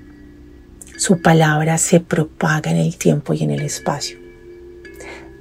[0.98, 4.18] su palabra se propaga en el tiempo y en el espacio.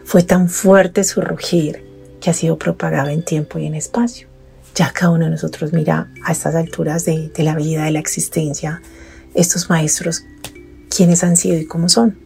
[0.06, 1.84] Fue tan fuerte su rugir
[2.22, 4.33] que ha sido propagado en tiempo y en espacio.
[4.76, 8.82] Ya cada uno de nosotros mira a estas alturas de, la vida, de la existencia,
[9.36, 10.26] estos maestros,
[10.90, 12.18] quiénes han sido y cómo son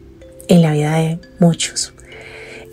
[0.48, 1.92] en la vida de muchos.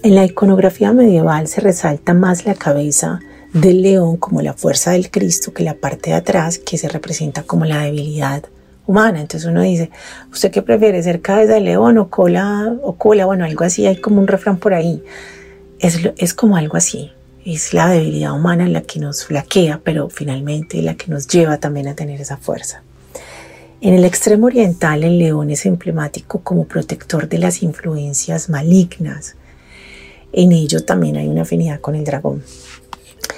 [0.01, 3.19] En la iconografía medieval se resalta más la cabeza
[3.51, 7.43] del león como la fuerza del Cristo que la parte de atrás que se representa
[7.43, 8.43] como la debilidad
[8.85, 9.19] humana.
[9.19, 9.91] Entonces uno dice,
[10.31, 13.25] ¿usted qué prefiere ser cabeza de león o cola o cola?
[13.25, 15.03] Bueno, algo así, hay como un refrán por ahí.
[15.79, 17.11] Es, es como algo así.
[17.45, 21.87] Es la debilidad humana la que nos flaquea, pero finalmente la que nos lleva también
[21.87, 22.81] a tener esa fuerza.
[23.81, 29.35] En el extremo oriental, el león es emblemático como protector de las influencias malignas.
[30.33, 32.41] En ello también hay una afinidad con el dragón.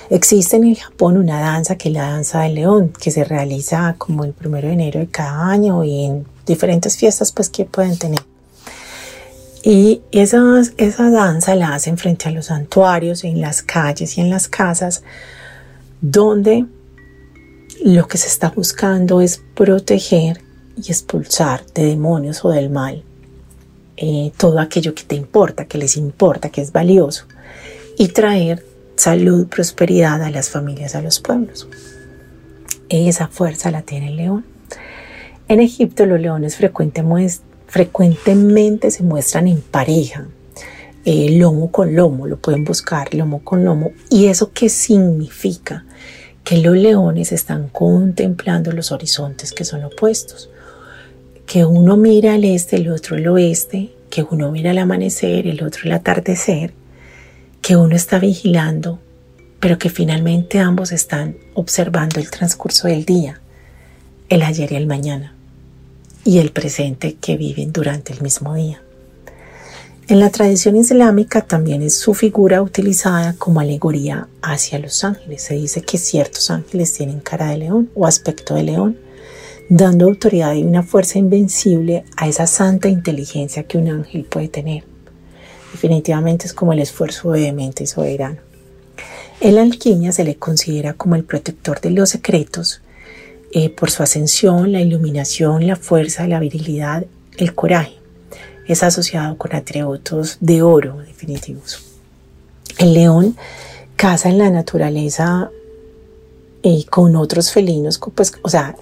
[0.10, 3.96] Existe en el Japón una danza que es la danza del león, que se realiza
[3.98, 7.98] como el primero de enero de cada año y en diferentes fiestas pues que pueden
[7.98, 8.22] tener.
[9.63, 10.39] Y esa,
[10.78, 15.04] esa danza la hacen frente a los santuarios, en las calles y en las casas,
[16.02, 16.65] donde
[17.84, 20.41] lo que se está buscando es proteger
[20.78, 23.04] y expulsar de demonios o del mal
[24.00, 27.26] eh, todo aquello que te importa, que les importa, que es valioso,
[27.98, 28.63] y traer
[28.96, 31.67] salud, prosperidad a las familias, a los pueblos.
[32.89, 34.46] Esa fuerza la tiene el león.
[35.48, 37.41] En Egipto los leones frecuentemente
[38.89, 40.27] se muestran en pareja,
[41.06, 43.91] eh, lomo con lomo, lo pueden buscar lomo con lomo.
[44.10, 45.86] ¿Y eso qué significa?
[46.43, 50.49] Que los leones están contemplando los horizontes que son opuestos.
[51.45, 55.63] Que uno mira al este, el otro al oeste, que uno mira el amanecer, el
[55.63, 56.73] otro el atardecer,
[57.62, 58.99] que uno está vigilando,
[59.60, 63.41] pero que finalmente ambos están observando el transcurso del día,
[64.30, 65.37] el ayer y el mañana,
[66.23, 68.82] y el presente que viven durante el mismo día.
[70.10, 75.41] En la tradición islámica también es su figura utilizada como alegoría hacia los ángeles.
[75.41, 78.97] Se dice que ciertos ángeles tienen cara de león o aspecto de león,
[79.67, 84.86] dando autoridad y una fuerza invencible a esa santa inteligencia que un ángel puede tener.
[85.73, 88.38] Definitivamente es como el esfuerzo vehemente y soberano.
[89.41, 92.82] En la alquimia se le considera como el protector de los secretos
[93.51, 97.05] eh, por su ascensión, la iluminación, la fuerza, la virilidad,
[97.38, 97.93] el coraje.
[98.67, 101.83] Es asociado con atributos de oro definitivos.
[102.77, 103.38] El león
[103.95, 105.49] caza en la naturaleza
[106.62, 108.75] y eh, con otros felinos, pues, o sea,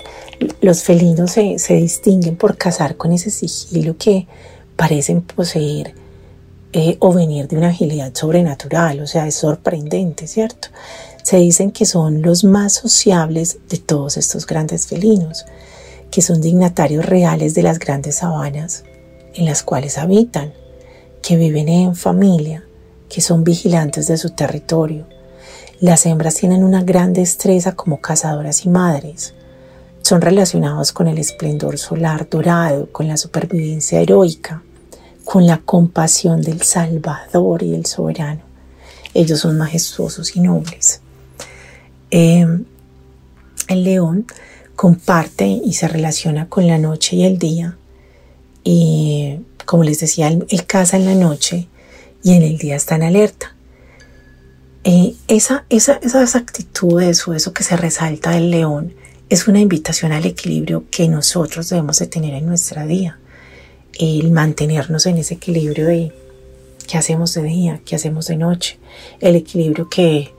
[0.62, 4.28] los felinos se, se distinguen por cazar con ese sigilo que
[4.75, 5.93] parecen poseer
[6.78, 10.67] eh, o venir de una agilidad sobrenatural, o sea, es sorprendente, ¿cierto?
[11.26, 15.44] Se dicen que son los más sociables de todos estos grandes felinos,
[16.12, 18.84] que son dignatarios reales de las grandes sabanas
[19.34, 20.54] en las cuales habitan,
[21.24, 22.64] que viven en familia,
[23.10, 25.08] que son vigilantes de su territorio.
[25.80, 29.34] Las hembras tienen una gran destreza como cazadoras y madres.
[30.04, 34.62] Son relacionados con el esplendor solar dorado, con la supervivencia heroica,
[35.24, 38.42] con la compasión del Salvador y del Soberano.
[39.16, 41.02] Ellos son majestuosos y nobles.
[42.17, 42.63] Em,
[43.67, 44.25] el león
[44.78, 47.78] comparte y se relaciona con la noche y el día.
[48.63, 51.67] Y como les decía, él, caza en la noche
[52.23, 53.54] y en el día está en alerta.
[54.86, 58.93] Eh, esa, esa, esas actitudes eso que se resalta del león
[59.28, 63.19] es una invitación al equilibrio que nosotros debemos de tener en nuestra vida
[63.99, 66.13] el mantenernos en ese equilibrio de
[66.88, 68.80] qué hacemos de día, qué hacemos de noche,
[69.19, 70.35] el equilibrio que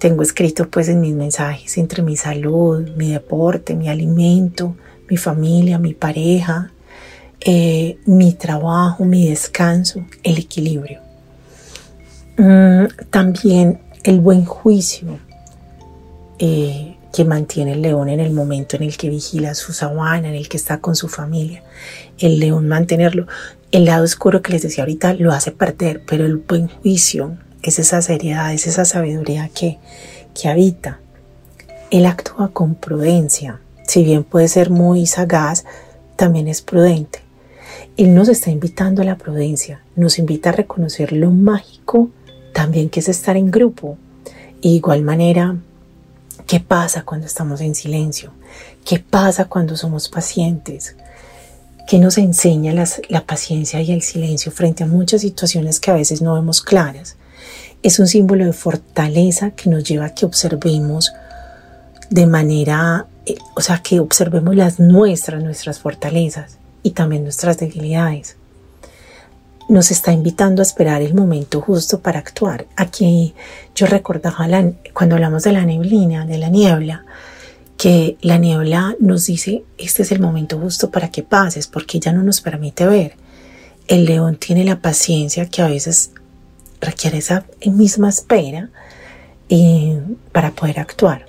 [0.00, 4.74] tengo escrito pues en mis mensajes entre mi salud, mi deporte, mi alimento,
[5.10, 6.72] mi familia, mi pareja,
[7.38, 11.00] eh, mi trabajo, mi descanso, el equilibrio.
[12.38, 15.18] Mm, también el buen juicio,
[16.38, 20.34] eh, que mantiene el león en el momento en el que vigila su sabana, en
[20.34, 21.62] el que está con su familia.
[22.18, 23.26] El león mantenerlo.
[23.70, 27.78] El lado oscuro que les decía ahorita lo hace perder, pero el buen juicio es
[27.78, 29.78] esa seriedad, es esa sabiduría que,
[30.34, 31.00] que habita.
[31.90, 33.60] Él actúa con prudencia.
[33.86, 35.64] Si bien puede ser muy sagaz,
[36.16, 37.20] también es prudente.
[37.96, 42.10] Él nos está invitando a la prudencia, nos invita a reconocer lo mágico
[42.52, 43.96] también que es estar en grupo.
[44.60, 45.56] igual manera,
[46.50, 48.32] ¿Qué pasa cuando estamos en silencio?
[48.84, 50.96] ¿Qué pasa cuando somos pacientes?
[51.86, 52.74] ¿Qué nos enseña
[53.08, 57.14] la paciencia y el silencio frente a muchas situaciones que a veces no vemos claras?
[57.82, 61.12] Es un símbolo de fortaleza que nos lleva a que observemos
[62.10, 68.36] de manera, eh, o sea, que observemos las nuestras, nuestras fortalezas y también nuestras debilidades.
[69.68, 72.66] Nos está invitando a esperar el momento justo para actuar.
[72.76, 73.34] Aquí
[73.74, 74.48] yo recordaba
[74.92, 77.04] cuando hablamos de la neblina, de la niebla,
[77.76, 82.12] que la niebla nos dice, este es el momento justo para que pases, porque ya
[82.12, 83.14] no nos permite ver.
[83.86, 86.10] El león tiene la paciencia que a veces
[86.80, 88.70] requiere esa misma espera
[89.48, 90.00] eh,
[90.32, 91.26] para poder actuar.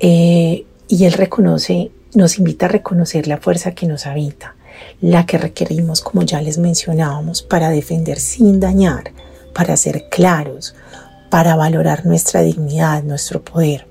[0.00, 4.54] Eh, y él reconoce, nos invita a reconocer la fuerza que nos habita,
[5.00, 9.12] la que requerimos, como ya les mencionábamos, para defender sin dañar,
[9.54, 10.74] para ser claros,
[11.30, 13.86] para valorar nuestra dignidad, nuestro poder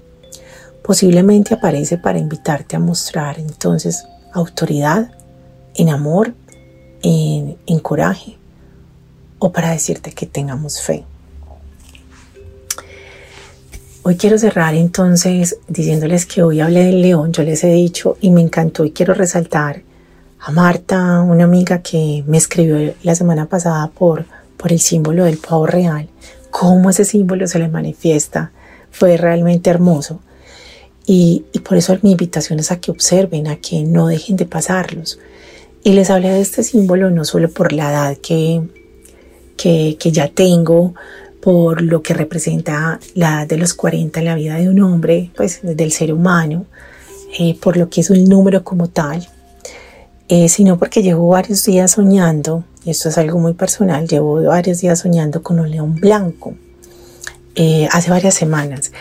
[0.86, 5.10] posiblemente aparece para invitarte a mostrar entonces autoridad,
[5.74, 6.36] en amor,
[7.02, 8.38] en, coraje
[9.46, 11.04] o para decirte que tengamos fe.
[14.02, 18.32] Hoy quiero cerrar entonces diciéndoles que hoy hablé del león, yo les he dicho y
[18.32, 19.84] me encantó y quiero resaltar
[20.40, 24.26] a Marta, una amiga que me escribió la semana pasada por,
[24.58, 26.10] por el símbolo del pavo real,
[26.50, 28.52] cómo ese símbolo se le manifiesta,
[28.90, 30.22] fue realmente hermoso.
[31.06, 35.20] Y, por eso mi invitación es a que observen, a que no dejen de pasarlos.
[35.84, 38.64] Y les hablé de este símbolo no solo por la edad que,
[39.56, 40.94] que, ya tengo,
[41.42, 45.32] por lo que representa la edad de los 40 en la vida de un hombre,
[45.36, 46.66] pues del ser humano,
[47.40, 49.28] eh, por lo que es un número como tal,
[50.28, 54.82] eh, sino porque llevo varios días soñando, y esto es algo muy personal, llevo varios
[54.82, 56.56] días soñando con un león blanco,
[57.56, 58.92] eh, hace varias semanas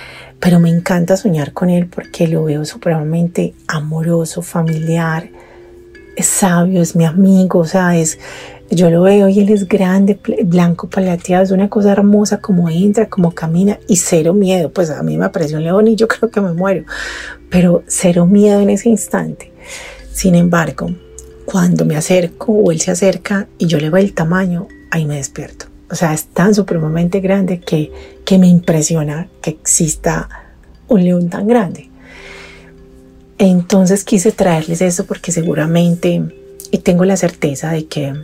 [0.44, 5.30] pero me encanta soñar con él porque lo veo supremamente amoroso, familiar,
[6.16, 8.18] es sabio, es mi amigo, o sea, es,
[8.70, 13.08] yo lo veo y él es grande, blanco, palateado, es una cosa hermosa como entra,
[13.08, 16.30] como camina y cero miedo, pues a mí me apareció un león y yo creo
[16.30, 16.84] que me muero,
[17.50, 19.52] pero cero miedo en ese instante.
[20.12, 20.90] Sin embargo,
[21.44, 25.16] cuando me acerco o él se acerca y yo le veo el tamaño, ahí me
[25.16, 25.66] despierto.
[25.90, 27.92] O sea, es tan supremamente grande que,
[28.24, 30.28] que me impresiona que exista
[30.88, 31.90] un león tan grande.
[33.38, 36.22] Entonces quise traerles eso porque seguramente
[36.70, 38.14] y tengo la certeza de que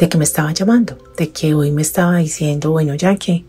[0.00, 3.44] de que me estaba llamando, de que hoy me estaba diciendo, bueno, ya que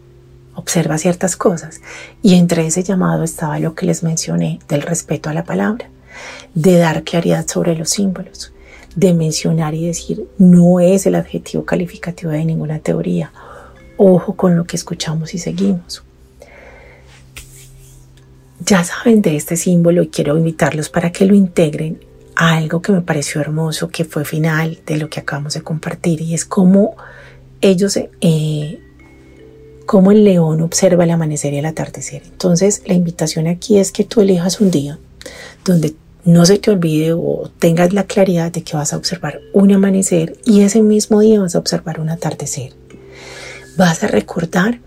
[0.54, 1.80] observa ciertas cosas.
[2.22, 5.90] Y entre ese llamado estaba lo que les mencioné del respeto a la palabra,
[6.54, 8.52] de dar claridad sobre los símbolos,
[8.98, 13.32] de mencionar y decir no es el adjetivo calificativo de ninguna teoría.
[13.96, 16.04] Ojo con lo que escuchamos y seguimos.
[18.66, 22.11] Ya saben de este símbolo y quiero invitarlos para que lo integren
[22.41, 26.34] algo que me pareció hermoso, que fue final de lo que acabamos de compartir y
[26.34, 26.95] es cómo
[27.62, 28.80] ellos, eh,
[29.86, 32.23] cómo el león observa el amanecer y el atardecer.
[32.25, 34.97] Entonces la invitación aquí es que tú elijas un día
[35.65, 35.93] donde
[36.25, 40.36] no se te olvide o tengas la claridad de que vas a observar un amanecer
[40.43, 42.73] y ese mismo día vas a observar un atardecer.
[43.77, 44.80] Vas a recordar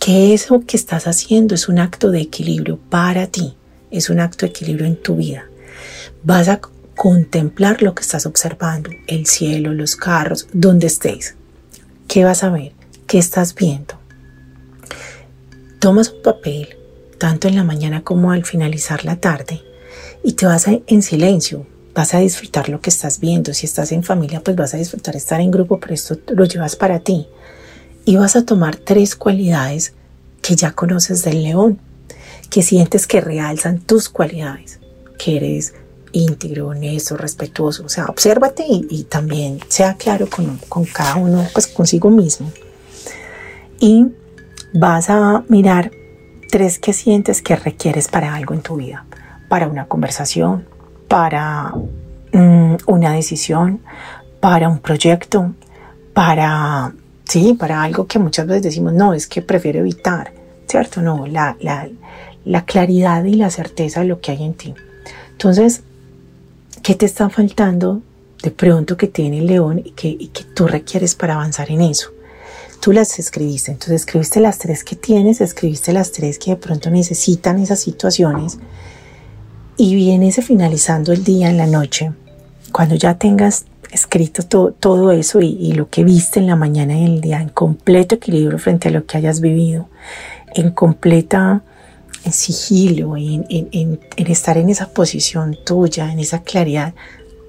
[0.00, 3.54] que eso que estás haciendo es un acto de equilibrio para ti,
[3.90, 5.44] es un acto de equilibrio en tu vida.
[6.24, 6.62] Vas a
[7.02, 11.34] contemplar lo que estás observando, el cielo, los carros, donde estés.
[12.06, 12.74] ¿Qué vas a ver?
[13.08, 13.94] ¿Qué estás viendo?
[15.80, 16.76] Tomas un papel,
[17.18, 19.62] tanto en la mañana como al finalizar la tarde,
[20.22, 23.52] y te vas en silencio, vas a disfrutar lo que estás viendo.
[23.52, 26.76] Si estás en familia, pues vas a disfrutar estar en grupo, pero esto lo llevas
[26.76, 27.26] para ti.
[28.04, 29.92] Y vas a tomar tres cualidades
[30.40, 31.80] que ya conoces del león,
[32.48, 34.78] que sientes que realzan tus cualidades,
[35.18, 35.74] que eres
[36.12, 37.84] íntegro, honesto, respetuoso.
[37.84, 42.50] O sea, obsérvate y, también sea claro con, con cada uno, pues consigo mismo.
[43.80, 44.06] Y
[44.72, 45.90] vas a mirar
[46.50, 49.04] tres que sientes que requieres para algo en tu vida
[49.52, 50.64] para una conversación,
[51.08, 51.74] para
[52.32, 53.82] mm, una decisión,
[54.40, 55.52] para un proyecto,
[56.14, 56.94] para,
[57.24, 60.32] sí, para algo que muchas veces decimos, no, es que prefiero evitar,
[60.66, 61.02] ¿cierto?
[61.02, 64.74] No, la, la, claridad y la certeza de lo que hay en ti.
[65.32, 65.82] Entonces,
[66.82, 68.02] ¿qué te está faltando
[68.42, 71.82] de pronto que tiene el león y que, y que tú requieres para avanzar en
[71.82, 72.10] eso?
[72.80, 76.90] Tú las escribiste, entonces escribiste las tres que tienes, escribiste las tres que de pronto
[76.90, 78.58] necesitan esas situaciones
[79.76, 82.12] y vienes finalizando el día en la noche,
[82.72, 87.12] cuando ya tengas escrito todo eso y, lo que viste en la mañana y en
[87.12, 89.88] el día en completo equilibrio frente a lo que hayas vivido,
[90.54, 91.62] en completa
[92.30, 96.94] sigilo, en, en, estar en esa posición tuya, en esa claridad,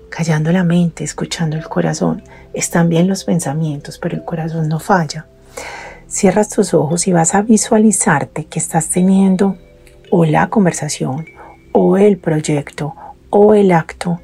[0.09, 2.23] callando la mente, escuchando el corazón.
[2.53, 5.27] Están bien los pensamientos, pero el corazón no falla.
[6.07, 9.57] Cierras tus ojos y vas a visualizarte que estás teniendo
[10.09, 11.25] o la conversación,
[11.71, 12.95] o el proyecto,
[13.29, 14.21] o el acto,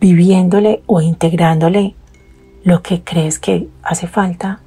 [0.00, 1.94] viviéndole o integrándole
[2.62, 4.60] lo que crees que hace falta.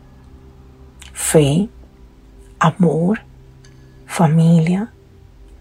[1.13, 1.69] Fe,
[2.59, 3.21] amor,
[4.09, 4.91] familia,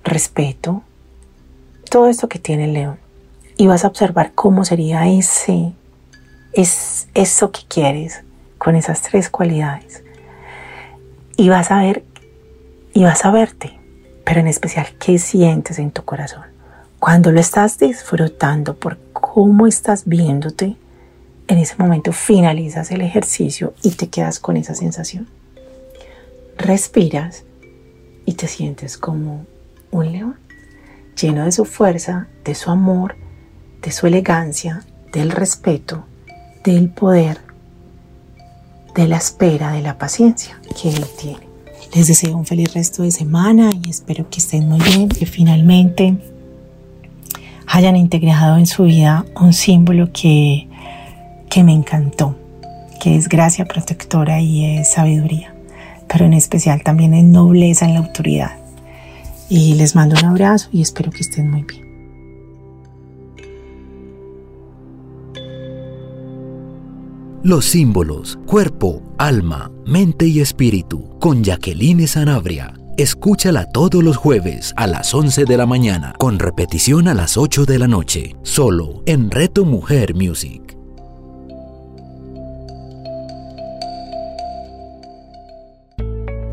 [0.03, 0.83] respeto,
[1.91, 2.99] todo esto que tiene el león.
[3.59, 5.75] Y vas a observar cómo sería ese,
[6.55, 8.23] es eso que quieres
[8.57, 10.03] con esas tres cualidades.
[11.37, 12.05] Y vas a ver,
[12.95, 13.79] y vas a verte,
[14.25, 16.45] pero en especial qué sientes en tu corazón.
[16.99, 20.75] Cuando lo estás disfrutando por cómo estás viéndote,
[21.49, 25.29] en ese momento finalizas el ejercicio y te quedas con esa sensación.
[26.57, 27.45] Respiras
[28.29, 29.47] y te sientes como
[29.91, 30.37] un león,
[31.19, 33.17] lleno de su fuerza, de su amor,
[33.81, 36.05] de su elegancia, del respeto,
[36.63, 37.39] del poder,
[38.95, 41.49] de la espera, de la paciencia que él tiene.
[41.95, 46.19] Les deseo un feliz resto de semana y espero que estén muy bien, que finalmente
[47.67, 50.69] hayan integrado en su vida un símbolo que,
[51.49, 52.37] que me encantó,
[53.01, 55.55] que es gracia protectora y es sabiduría
[56.09, 58.53] pero en especial también en nobleza en la autoridad.
[59.49, 61.89] Y les mando un abrazo y espero que estén muy bien.
[67.45, 72.75] Los símbolos, cuerpo, alma, mente y espíritu, con Jacqueline Sanabria.
[72.97, 77.65] Escúchala todos los jueves a las 11 de la mañana, con repetición a las 8
[77.65, 80.68] de la noche, solo en Reto Mujer Music.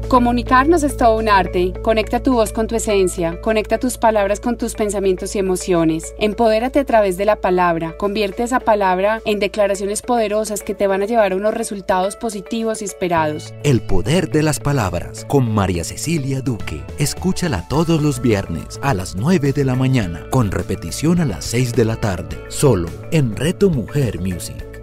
[0.08, 1.74] Comunicarnos es todo un arte.
[1.82, 6.14] Conecta tu voz con tu esencia, conecta tus palabras con tus pensamientos y emociones.
[6.20, 7.96] Empodérate a través de la palabra.
[7.98, 12.84] Convierte esa palabra en declaraciones poderosas que te van a llevar a unos resultados positivos
[12.84, 13.54] y esperados.
[13.64, 16.84] El poder de las palabras con María Cecilia Duque.
[17.00, 21.74] Escúchala todos los viernes a las 9 de la mañana, con repetición a las 6
[21.74, 24.75] de la tarde, solo en Reto Mujer Music.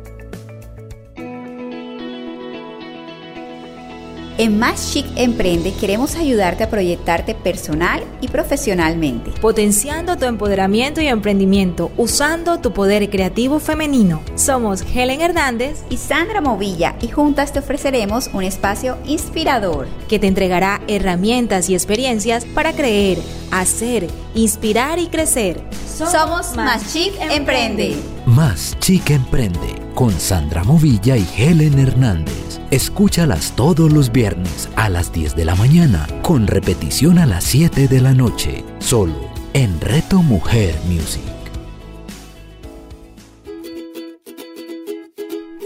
[4.43, 11.07] En Más Chic Emprende queremos ayudarte a proyectarte personal y profesionalmente, potenciando tu empoderamiento y
[11.07, 14.21] emprendimiento usando tu poder creativo femenino.
[14.35, 20.27] Somos Helen Hernández y Sandra Movilla y juntas te ofreceremos un espacio inspirador que te
[20.27, 23.19] entregará herramientas y experiencias para creer,
[23.53, 25.63] hacer, inspirar y crecer.
[25.87, 27.95] Somos Más Chic Emprende.
[28.27, 32.61] Más Chic Emprende con Sandra Movilla y Helen Hernández.
[32.71, 37.89] Escúchalas todos los viernes a las 10 de la mañana, con repetición a las 7
[37.89, 41.23] de la noche, solo en Reto Mujer Music.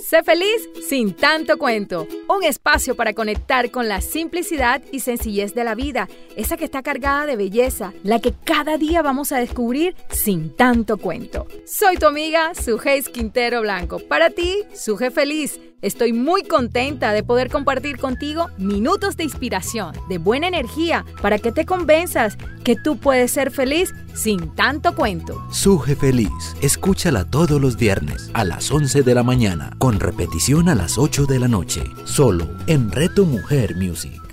[0.02, 2.06] Sé feliz sin tanto cuento.
[2.28, 6.82] Un espacio para conectar con la simplicidad y sencillez de la vida, esa que está
[6.82, 11.46] cargada de belleza, la que cada día vamos a descubrir sin tanto cuento.
[11.66, 13.98] Soy tu amiga Sujeis Quintero Blanco.
[13.98, 15.58] Para ti, Suje Feliz.
[15.82, 21.52] Estoy muy contenta de poder compartir contigo minutos de inspiración, de buena energía, para que
[21.52, 25.40] te convenzas que tú puedes ser feliz sin tanto cuento.
[25.52, 30.74] Suje Feliz, escúchala todos los viernes a las 11 de la mañana, con repetición a
[30.76, 34.25] las 8 de la noche, solo en Reto Mujer Music.